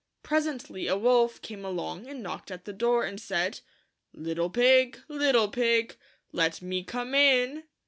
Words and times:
Presently 0.23 0.87
a 0.87 0.97
wolf 0.97 1.39
came 1.43 1.63
along 1.63 2.07
and 2.07 2.23
knocked 2.23 2.49
at 2.49 2.65
the 2.65 2.73
door, 2.73 3.03
and 3.05 3.21
said, 3.21 3.59
—"Little 4.13 4.49
Pig, 4.49 4.99
Little 5.07 5.47
Pig, 5.47 5.95
Let 6.31 6.59
Me 6.59 6.83
Come 6.83 7.13
In 7.13 7.65